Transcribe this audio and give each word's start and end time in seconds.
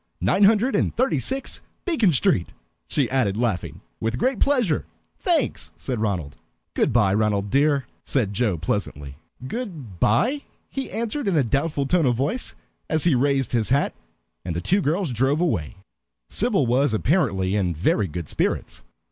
Nine 0.19 0.45
hundred 0.45 0.75
and 0.75 0.95
thirty 0.95 1.19
six, 1.19 1.61
Beacon 1.85 2.11
Street," 2.11 2.53
she 2.87 3.07
added, 3.11 3.37
laughing. 3.37 3.81
"With 3.99 4.17
great 4.17 4.39
pleasure 4.39 4.87
thanks," 5.19 5.71
said 5.77 5.99
Ronald. 6.01 6.37
"Good 6.73 6.91
by, 6.91 7.13
Ronald 7.13 7.51
dear," 7.51 7.85
said 8.03 8.33
Joe 8.33 8.57
pleasantly. 8.57 9.17
"Good 9.47 9.99
by," 9.99 10.41
he 10.71 10.89
answered 10.89 11.27
in 11.27 11.37
a 11.37 11.43
doubtful 11.43 11.85
tone 11.85 12.07
of 12.07 12.15
voice, 12.15 12.55
as 12.89 13.03
he 13.03 13.13
raised 13.13 13.51
his 13.51 13.69
hat; 13.69 13.93
and 14.43 14.55
the 14.55 14.59
two 14.59 14.81
girls 14.81 15.11
drove 15.11 15.39
away. 15.39 15.75
Sybil 16.29 16.65
was 16.65 16.95
apparently 16.95 17.55
in 17.55 17.75
very 17.75 18.07
good 18.07 18.27
spirits. 18.27 18.81